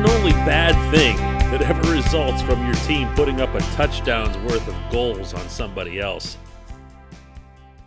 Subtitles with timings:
[0.00, 1.14] And only bad thing
[1.50, 6.00] that ever results from your team putting up a touchdown's worth of goals on somebody
[6.00, 6.38] else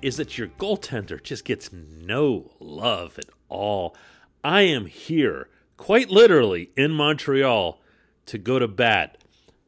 [0.04, 3.96] is that your goaltender just gets no love at all.
[4.44, 7.82] I am here, quite literally, in Montreal
[8.28, 9.18] to go to bat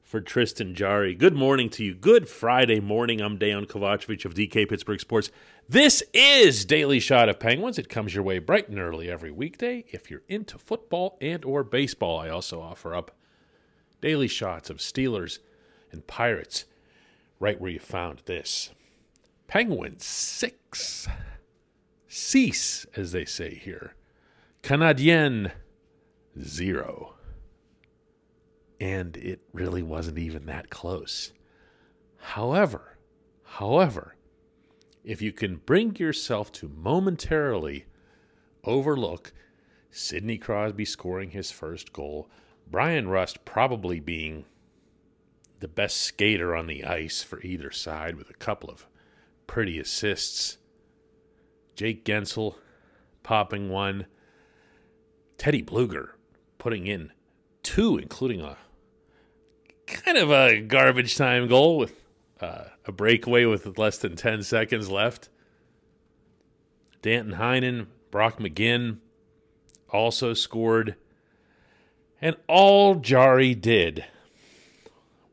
[0.04, 1.16] for Tristan Jarry.
[1.16, 1.96] Good morning to you.
[1.96, 3.22] Good Friday morning.
[3.22, 5.32] I'm Dejan Kovacevic of DK Pittsburgh Sports.
[5.68, 7.80] This is Daily Shot of Penguins.
[7.80, 9.84] It comes your way bright and early every weekday.
[9.92, 13.18] If you're into football and or baseball, I also offer up
[14.00, 15.40] daily shots of Steelers
[15.92, 16.66] and Pirates
[17.40, 18.74] right where you found this.
[19.48, 21.08] Penguins 6.
[22.08, 23.96] Cease, as they say here.
[24.62, 25.52] Canadien
[26.40, 27.16] 0.
[28.80, 31.34] And it really wasn't even that close.
[32.18, 33.00] However,
[33.42, 34.16] however,
[35.06, 37.86] if you can bring yourself to momentarily
[38.64, 39.32] overlook
[39.92, 42.28] Sidney Crosby scoring his first goal,
[42.70, 44.46] Bryan Rust probably being
[45.60, 48.88] the best skater on the ice for either side with a couple of
[49.46, 50.58] pretty assists.
[51.76, 52.56] Jake Guentzel
[53.22, 54.08] popping one.
[55.38, 56.12] Teddy Blueger
[56.58, 57.12] putting in
[57.62, 58.58] two, including a
[59.86, 62.05] kind of a garbage time goal with
[62.46, 65.30] uh, a breakaway with less than 10 seconds left.
[67.02, 68.98] Danton Heinen, Brock McGinn
[69.90, 70.96] also scored.
[72.22, 74.06] And all Jarry did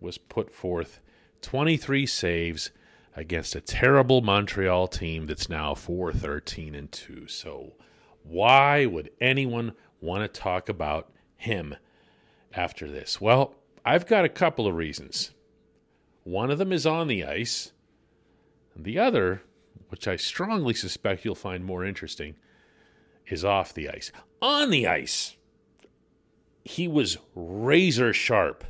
[0.00, 1.00] was put forth
[1.42, 2.70] 23 saves
[3.14, 7.26] against a terrible Montreal team that's now 4 13 and 2.
[7.28, 7.74] So,
[8.22, 11.76] why would anyone want to talk about him
[12.54, 13.20] after this?
[13.20, 15.32] Well, I've got a couple of reasons.
[16.24, 17.72] One of them is on the ice,
[18.74, 19.42] and the other,
[19.88, 22.36] which I strongly suspect you'll find more interesting,
[23.26, 24.12] is off the ice.
[24.40, 25.36] On the ice,
[26.64, 28.64] he was razor sharp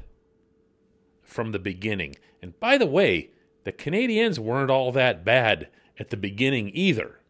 [1.23, 2.17] from the beginning.
[2.41, 3.31] And by the way,
[3.65, 7.21] the Canadians weren't all that bad at the beginning either.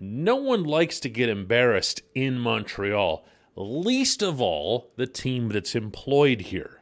[0.00, 3.24] No one likes to get embarrassed in Montreal,
[3.56, 6.77] least of all the team that's employed here.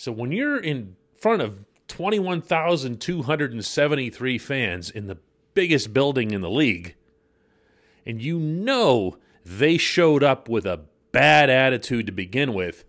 [0.00, 5.18] So when you're in front of 21,273 fans in the
[5.52, 6.94] biggest building in the league,
[8.06, 10.80] and you know they showed up with a
[11.12, 12.86] bad attitude to begin with,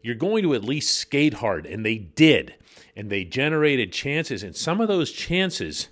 [0.00, 1.66] you're going to at least skate hard.
[1.66, 2.54] And they did.
[2.96, 4.42] And they generated chances.
[4.42, 5.90] And some of those chances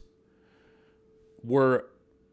[1.45, 1.85] were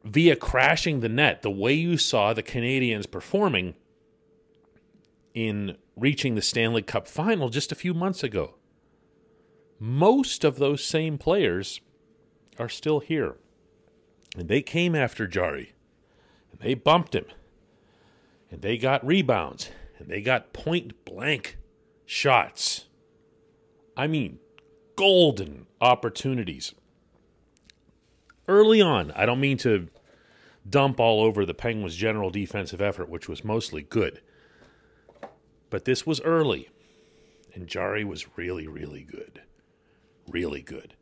[0.06, 3.76] via crashing the net, the way you saw the Canadians performing
[5.34, 8.56] in reaching the Stanley Cup final just a few months ago.
[9.80, 11.82] Most of those same players
[12.58, 13.36] are still here.
[14.36, 15.74] And they came after Jarry.
[16.52, 17.26] And they bumped him.
[18.52, 19.72] And they got rebounds.
[19.98, 21.58] And they got point blank
[22.06, 22.86] shots.
[23.96, 24.40] I mean,
[24.96, 26.74] golden opportunities.
[28.48, 29.90] Early on, I don't mean to
[30.70, 34.22] dump all over the Penguins' general defensive effort, which was mostly good.
[35.70, 36.70] But this was early,
[37.54, 39.42] and Jarry was really, really good.
[40.28, 40.94] Really good.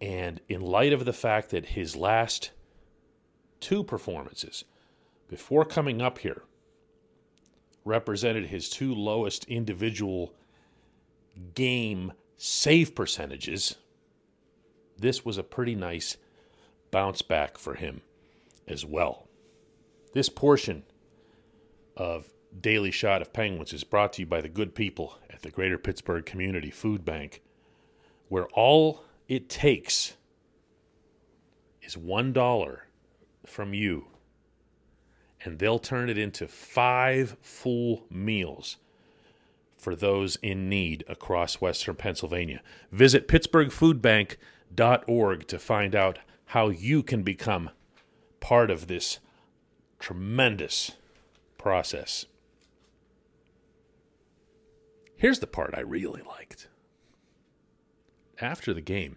[0.00, 2.50] And in light of the fact that his last
[3.60, 4.64] two performances
[5.28, 6.42] before coming up here
[7.84, 10.34] represented his two lowest individual
[11.54, 13.76] game save percentages,
[14.98, 16.16] this was a pretty nice
[16.90, 18.02] bounce back for him
[18.68, 19.28] as well.
[20.12, 20.84] This portion
[21.96, 22.28] of
[22.60, 25.78] Daily Shot of Penguins is brought to you by the good people at the Greater
[25.78, 27.42] Pittsburgh Community Food Bank,
[28.28, 30.16] where all it takes
[31.82, 32.78] is $1
[33.46, 34.06] from you
[35.46, 38.76] and they'll turn it into five full meals
[39.76, 42.60] for those in need across Western Pennsylvania.
[42.90, 47.70] Visit PittsburghFoodBank.org to find out how you can become
[48.40, 49.20] part of this
[50.00, 50.92] tremendous
[51.58, 52.24] process.
[55.16, 56.68] Here's the part I really liked.
[58.38, 59.16] After the game,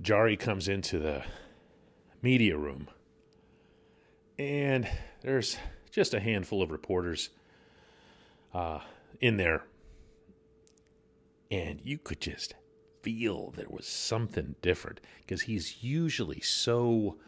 [0.00, 1.24] Jarry comes into the
[2.22, 2.88] media room,
[4.38, 4.88] and
[5.20, 5.58] there's
[5.90, 7.28] just a handful of reporters
[8.54, 8.80] uh,
[9.20, 9.64] in there,
[11.50, 12.54] and you could just
[13.02, 17.18] feel there was something different because he's usually so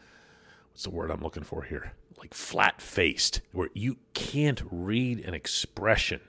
[0.70, 1.92] what's the word I'm looking for here?
[2.18, 6.20] Like flat faced, where you can't read an expression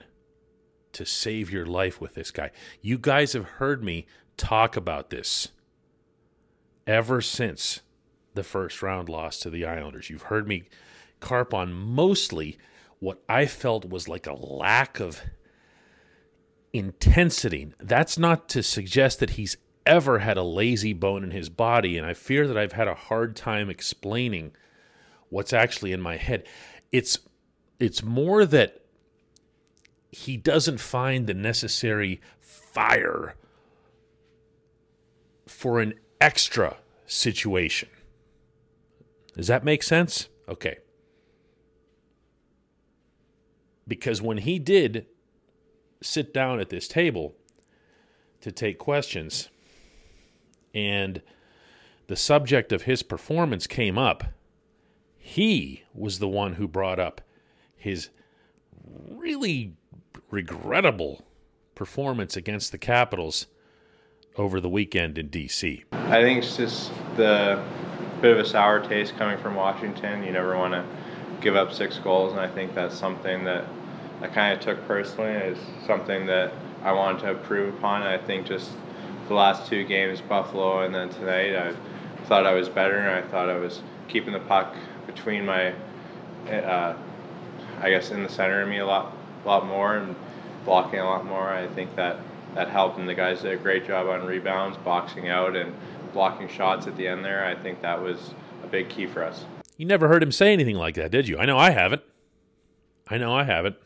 [0.92, 2.50] to save your life with this guy.
[2.80, 4.06] You guys have heard me
[4.36, 5.48] talk about this
[6.86, 7.80] ever since
[8.34, 10.10] the first round loss to the Islanders.
[10.10, 10.68] You've heard me
[11.20, 12.58] carp on mostly
[13.00, 15.22] what I felt was like a lack of
[16.72, 17.72] intensity.
[17.78, 19.56] That's not to suggest that he's
[19.86, 22.94] ever had a lazy bone in his body, and I fear that I've had a
[22.94, 24.52] hard time explaining
[25.30, 26.46] what's actually in my head.
[26.92, 27.18] It's
[27.78, 28.77] it's more that
[30.10, 33.34] he doesn't find the necessary fire
[35.46, 36.76] for an extra
[37.06, 37.88] situation.
[39.34, 40.28] Does that make sense?
[40.48, 40.78] Okay.
[43.86, 45.06] Because when he did
[46.02, 47.34] sit down at this table
[48.40, 49.48] to take questions
[50.74, 51.22] and
[52.06, 54.24] the subject of his performance came up,
[55.16, 57.20] he was the one who brought up
[57.76, 58.10] his
[59.10, 59.74] really
[60.30, 61.24] regrettable
[61.74, 63.46] performance against the Capitals
[64.36, 65.84] over the weekend in D.C.
[65.92, 67.62] I think it's just the
[68.20, 70.22] bit of a sour taste coming from Washington.
[70.22, 70.84] You never want to
[71.40, 73.64] give up six goals, and I think that's something that
[74.20, 76.52] I kind of took personally as something that
[76.82, 78.02] I wanted to improve upon.
[78.02, 78.70] I think just
[79.28, 81.74] the last two games, Buffalo and then tonight, I
[82.26, 84.74] thought I was better, and I thought I was keeping the puck
[85.06, 85.72] between my,
[86.50, 86.96] uh,
[87.80, 89.17] I guess, in the center of me a lot
[89.48, 90.14] lot more and
[90.64, 91.48] blocking a lot more.
[91.48, 92.18] I think that
[92.54, 95.74] that helped, and the guys did a great job on rebounds, boxing out, and
[96.12, 97.44] blocking shots at the end there.
[97.44, 98.34] I think that was
[98.64, 99.44] a big key for us.
[99.76, 101.38] You never heard him say anything like that, did you?
[101.38, 102.02] I know I haven't.
[103.08, 103.76] I know I haven't.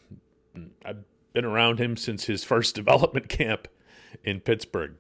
[0.85, 3.69] I've been around him since his first development camp
[4.25, 4.95] in Pittsburgh.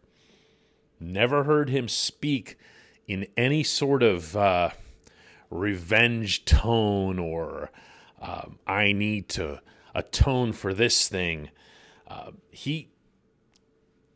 [1.01, 2.57] Never heard him speak
[3.09, 4.71] in any sort of uh,
[5.51, 7.71] revenge tone or
[8.21, 9.61] um, I need to
[9.95, 11.51] atone for this thing.
[12.07, 12.91] Uh, he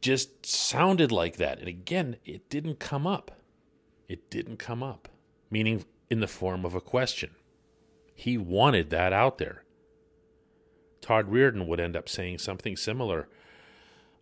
[0.00, 1.58] just sounded like that.
[1.58, 3.32] And again, it didn't come up.
[4.08, 5.08] It didn't come up,
[5.50, 7.30] meaning in the form of a question.
[8.14, 9.64] He wanted that out there.
[11.00, 13.28] Todd Reirden would end up saying something similar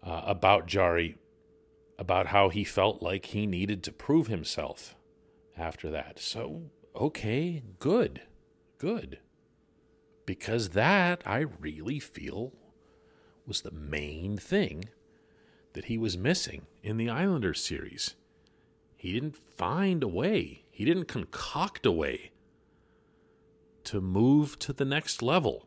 [0.03, 1.17] uh, about Jarry,
[1.99, 4.97] about how he felt like he needed to prove himself
[5.57, 6.19] after that.
[6.19, 8.23] So, okay, good,
[8.79, 9.19] good
[10.27, 12.53] because that I really feel
[13.47, 14.87] was the main thing
[15.75, 18.15] that he was missing in the Islanders series.
[18.97, 22.31] He didn't find a way, he didn't concoct a way
[23.85, 25.67] to move to the next level.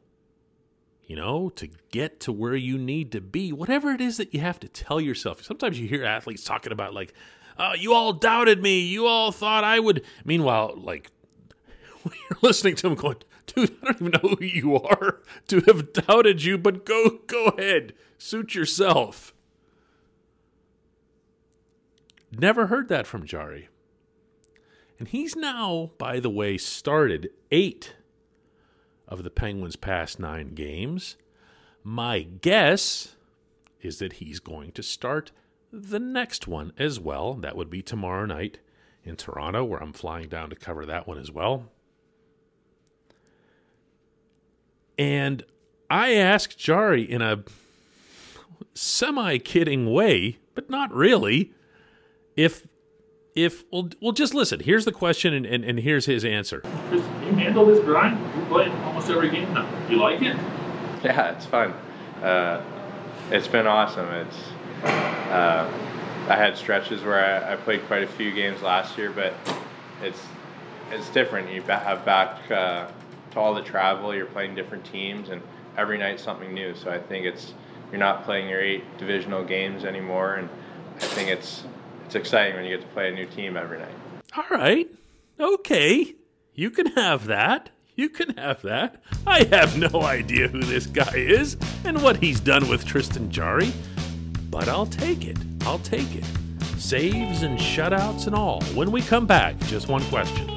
[1.06, 4.42] You know, to get to where you need to be, whatever it is that you
[4.42, 5.42] have to tell yourself.
[5.42, 7.14] Sometimes you hear athletes talking about, like,
[7.58, 8.82] oh, you all doubted me.
[8.82, 10.04] You all thought I would.
[10.26, 11.10] Meanwhile, like,
[12.04, 13.18] you're listening to him going,
[13.48, 17.48] dude, I don't even know who you are to have doubted you, but go go
[17.48, 17.94] ahead.
[18.18, 19.34] Suit yourself.
[22.32, 23.70] Never heard that from Jarry.
[25.00, 27.96] And he's now, by the way, started eight
[29.08, 31.16] of the Penguins' past nine games.
[31.84, 33.16] My guess
[33.82, 35.32] is that he's going to start
[35.72, 37.34] the next one as well.
[37.36, 38.60] That would be tomorrow night
[39.04, 41.72] in Toronto, where I'm flying down to cover that one as well.
[44.98, 45.44] And
[45.90, 47.44] I asked Jarry in a
[48.74, 51.54] semi kidding way, but not really,
[52.36, 52.68] if
[53.36, 54.60] if well, well just listen.
[54.60, 56.62] Here's the question, and, and, and here's his answer.
[56.90, 58.18] Chris, you handle this grind?
[58.20, 59.70] you play playing almost every game now.
[59.90, 60.36] You like it?
[61.04, 61.72] Yeah, it's fun.
[62.24, 62.64] Uh,
[63.30, 64.08] it's been awesome.
[64.08, 64.38] It's
[64.84, 65.72] uh,
[66.30, 69.34] I had stretches where I, I, played quite a few games last year, but
[70.02, 70.22] it's
[70.92, 71.52] it's different.
[71.52, 72.90] You have back uh,
[73.38, 75.42] to all the travel, you're playing different teams, and
[75.78, 76.76] every night something new.
[76.76, 77.54] So I think it's
[77.92, 80.50] you're not playing your eight divisional games anymore, and
[80.98, 81.64] I think it's
[82.06, 83.96] it's exciting when you get to play a new team every night.
[84.36, 84.88] All right,
[85.40, 86.16] okay,
[86.54, 87.70] you can have that.
[87.96, 89.02] You can have that.
[89.26, 93.72] I have no idea who this guy is and what he's done with Tristan Jarry,
[94.52, 95.38] but I'll take it.
[95.62, 96.26] I'll take it.
[96.78, 98.62] Saves and shutouts and all.
[98.76, 100.57] When we come back, just one question.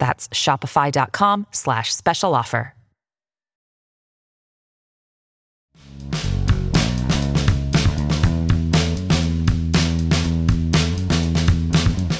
[0.00, 2.74] That's shopify.com slash special offer.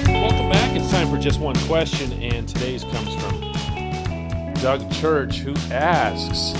[0.07, 0.75] Welcome back.
[0.75, 6.53] It's time for just one question, and today's comes from Doug Church, who asks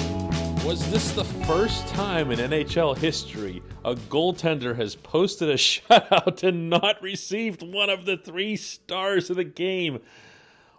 [0.65, 6.69] Was this the first time in NHL history a goaltender has posted a shutout and
[6.71, 9.99] not received one of the three stars of the game?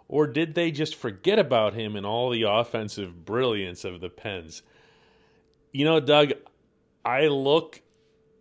[0.07, 4.61] Or did they just forget about him and all the offensive brilliance of the Pens?
[5.71, 6.33] You know, Doug,
[7.03, 7.81] I look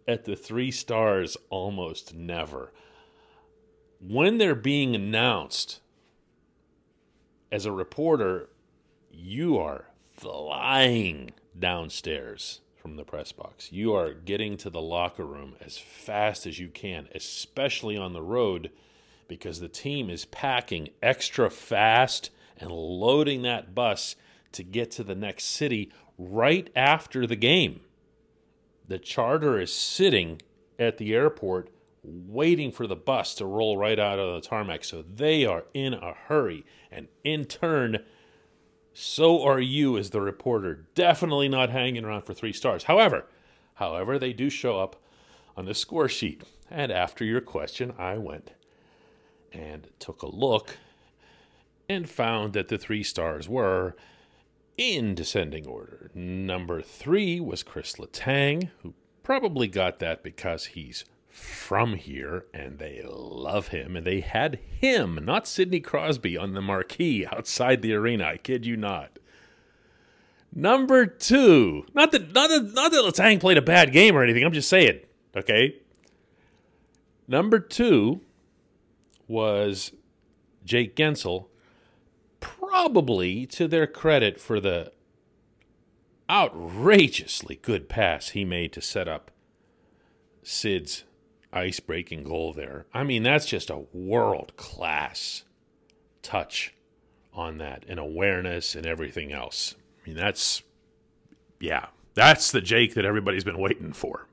[0.07, 2.73] at the three stars almost never.
[4.01, 5.81] When they're being announced
[7.51, 8.49] as a reporter,
[9.11, 13.71] you are flying downstairs from the press box.
[13.71, 18.23] You are getting to the locker room as fast as you can, especially on the
[18.23, 18.71] road
[19.33, 24.15] because the team is packing extra fast and loading that bus
[24.53, 27.81] to get to the next city right after the game.
[28.87, 30.43] The charter is sitting
[30.79, 31.71] at the airport
[32.03, 34.85] waiting for the bus to roll right out of the tarmac.
[34.85, 36.67] So they are in a hurry.
[36.91, 38.05] And in turn,
[38.93, 40.89] so are you as the reporter.
[40.95, 42.85] Definitely not hanging around for three stars.
[42.85, 43.25] However,
[43.77, 44.97] however, they do show up
[45.57, 46.43] on the score sheet.
[46.71, 48.53] And after your question, I went
[49.53, 50.79] and took a look
[51.89, 53.95] and found that the three stars were
[54.77, 56.11] in descending order.
[56.15, 63.03] Number three was Chris Letang, who probably got that because he's from here and they
[63.05, 63.97] love him.
[63.97, 68.25] And they had him, not Sidney Crosby, on the marquee outside the arena.
[68.25, 69.19] I kid you not.
[70.55, 74.45] Number two, not that not that not that Letang played a bad game or anything.
[74.45, 75.01] I'm just saying,
[75.35, 75.77] okay.
[77.27, 78.21] Number two
[79.33, 79.93] was
[80.65, 81.47] Jake Guentzel,
[82.39, 84.93] probably to their credit for the
[86.31, 89.31] outrageously good pass he made to set up
[90.43, 91.05] Sid's
[91.53, 92.87] ice breaking goal there.
[92.93, 95.45] I mean, that's just a world class
[96.23, 96.75] touch
[97.33, 99.75] on that and awareness and everything else.
[100.03, 100.63] I mean, that's,
[101.59, 104.29] yeah, that's the Jake that everybody's been waiting for.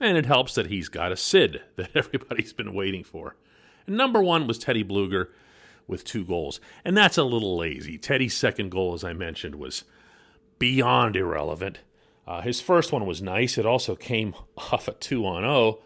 [0.00, 3.36] And it helps that he's got a Sid that everybody's been waiting for.
[3.86, 5.28] Number one was Teddy Blueger
[5.86, 6.60] with two goals.
[6.84, 7.98] And that's a little lazy.
[7.98, 9.84] Teddy's second goal, as I mentioned, was
[10.58, 11.80] beyond irrelevant.
[12.26, 13.56] Uh, his first one was nice.
[13.56, 15.78] It also came off a 2 on 0.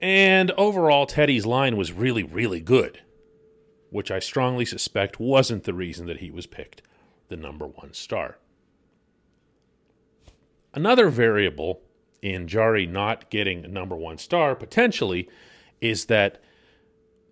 [0.00, 3.00] And overall, Teddy's line was really, really good,
[3.90, 6.82] which I strongly suspect wasn't the reason that he was picked
[7.28, 8.36] the number one star.
[10.74, 11.80] Another variable
[12.20, 15.28] in Jarry not getting a number one star potentially
[15.80, 16.42] is that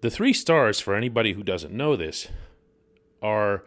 [0.02, 2.28] the three stars, for anybody who doesn't know this,
[3.23, 3.64] are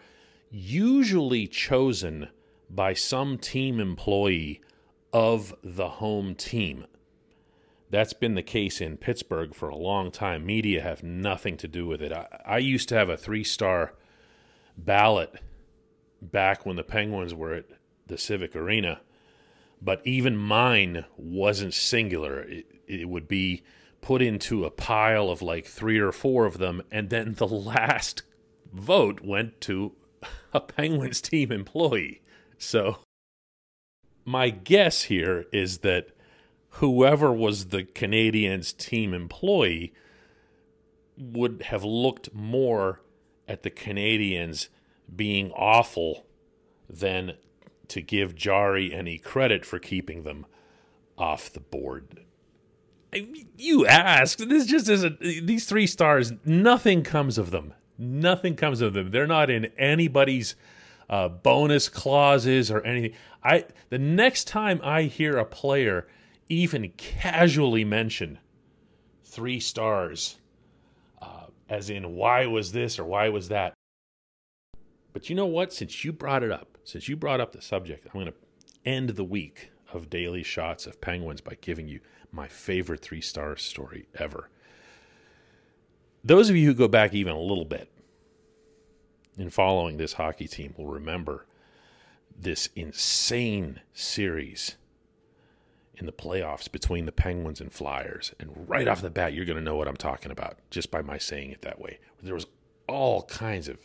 [0.52, 2.28] usually chosen
[2.70, 4.62] by some team employee
[5.14, 6.86] of the home team.
[7.90, 10.46] That's been the case in Pittsburgh for a long time.
[10.46, 12.12] Media have nothing to do with it.
[12.12, 13.94] I, I used to have a three star
[14.78, 15.36] ballot
[16.22, 17.66] back when the Penguins were at
[18.08, 19.00] the Civic Arena,
[19.82, 22.42] but even mine wasn't singular.
[22.42, 23.64] It, it would be
[24.06, 28.22] put into a pile of like three or four of them, and then the last
[28.72, 29.94] vote went to
[30.54, 32.22] a Penguins team employee.
[32.60, 33.00] So,
[34.24, 36.10] my guess here is that
[36.70, 39.92] whoever was the Canadiens team employee
[41.18, 43.02] would have looked more
[43.48, 44.68] at the Canadiens
[45.16, 46.28] being awful
[46.88, 47.34] than
[47.88, 50.46] to give Jarry any credit for keeping them
[51.18, 52.24] off the board.
[53.58, 54.38] You ask.
[54.40, 55.20] This just isn't.
[55.20, 57.74] These three stars, nothing comes of them.
[57.98, 59.12] Nothing comes of them.
[59.12, 60.56] They're not in anybody's
[61.10, 63.14] uh, bonus clauses or anything.
[63.44, 66.08] I the next time I hear a player
[66.50, 68.40] even casually mention
[69.24, 70.38] three stars,
[71.22, 73.74] uh, as in why was this or why was that.
[75.14, 75.72] But you know what?
[75.72, 78.34] Since you brought it up, since you brought up the subject, I'm going to
[78.86, 82.02] end the week of daily shots of penguins by giving you
[82.36, 84.50] my favorite three star story ever.
[86.24, 87.90] Those of you who go back even a little bit
[89.38, 91.46] in following this hockey team will remember
[92.38, 94.76] this insane series
[95.98, 98.34] in the playoffs between the Penguins and Flyers.
[98.40, 101.02] And right off the bat, you're going to know what I'm talking about just by
[101.02, 102.00] my saying it that way.
[102.22, 102.48] There was
[102.88, 103.78] all kinds of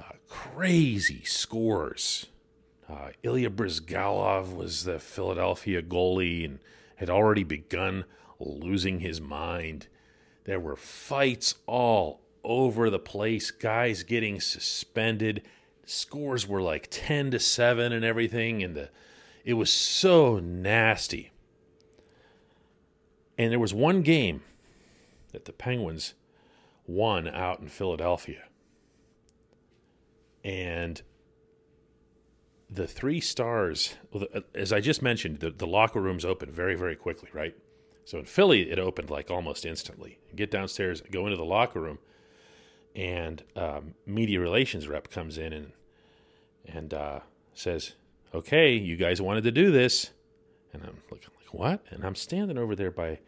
[0.00, 2.26] uh, crazy scores.
[2.88, 6.60] Uh, Ilya Bryzgalov was the Philadelphia goalie and
[6.98, 8.04] had already begun
[8.40, 9.86] losing his mind.
[10.44, 15.42] There were fights all over the place, guys getting suspended.
[15.86, 18.90] Scores were like 10 to 7 and everything and the
[19.44, 21.30] it was so nasty.
[23.38, 24.42] And there was one game
[25.32, 26.14] that the Penguins
[26.86, 28.42] won out in Philadelphia.
[30.44, 31.00] And
[32.70, 33.96] the three stars,
[34.54, 37.56] as I just mentioned, the, the locker rooms open very, very quickly, right?
[38.04, 40.18] So in Philly, it opened like almost instantly.
[40.34, 41.98] Get downstairs, go into the locker room,
[42.94, 45.72] and um, media relations rep comes in and
[46.66, 47.20] and uh,
[47.54, 47.94] says,
[48.34, 50.10] "Okay, you guys wanted to do this,"
[50.72, 53.20] and I'm like, like, "What?" And I'm standing over there by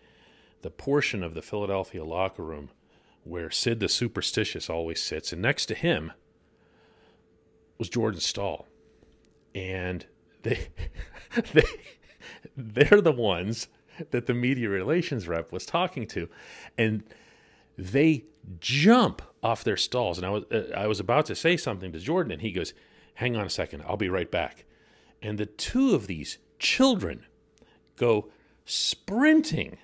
[0.62, 2.70] the portion of the Philadelphia locker room
[3.24, 6.12] where Sid the Superstitious always sits, and next to him
[7.79, 8.66] was Jordan Staal,
[9.55, 10.07] and
[10.43, 10.69] they
[11.53, 11.65] they
[12.57, 13.69] they're the ones
[14.11, 16.29] that the media relations rep was talking to,
[16.79, 17.03] and
[17.77, 18.25] they
[18.59, 20.19] jump off their stalls.
[20.19, 22.75] And I was uh, I was about to say something to Jordan, and he goes,
[23.15, 24.65] "Hang on a second, I'll be right back."
[25.23, 27.27] And the two of these children
[27.97, 28.31] go
[28.65, 29.77] sprinting,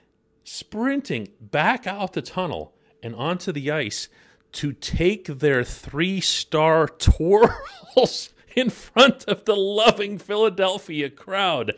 [0.45, 4.09] sprinting back out the tunnel and onto the ice
[4.53, 8.31] to take their three star twirls
[8.66, 11.75] in front of the loving Philadelphia crowd.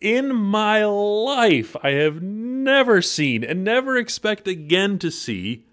[0.00, 5.64] In my life, I have never seen and never expect again to see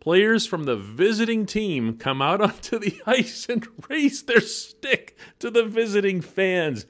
[0.00, 5.50] players from the visiting team come out onto the ice and raise their stick to
[5.50, 6.86] the visiting fans.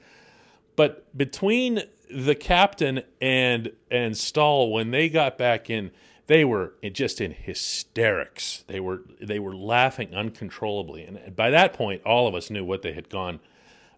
[0.75, 5.91] But between the captain and and Staal, when they got back in,
[6.27, 8.63] they were just in hysterics.
[8.67, 12.81] They were they were laughing uncontrollably, and by that point, all of us knew what
[12.81, 13.39] they had gone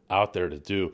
[0.09, 0.93] out there to do.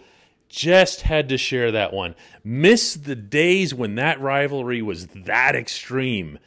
[0.49, 2.13] Just had to share that one.
[2.43, 6.39] Miss the days when that rivalry was that extreme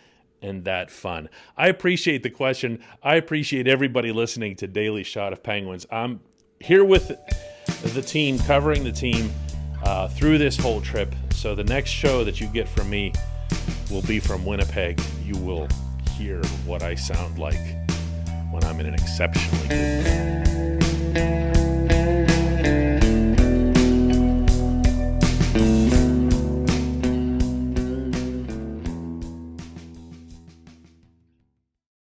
[0.43, 1.31] and that fun.
[1.57, 2.85] I appreciate the question.
[3.03, 5.87] I appreciate everybody listening to Daily Shot of Penguins.
[5.91, 6.21] I'm
[6.61, 7.13] here with
[7.95, 9.33] the team, covering the team
[9.83, 11.15] uh, through this whole trip.
[11.31, 13.15] So the next show that you get from me
[13.91, 15.01] will be from Winnipeg.
[15.25, 15.69] You will
[16.17, 17.61] hear what I sound like
[18.51, 20.44] when I'm in an exceptionally good mood.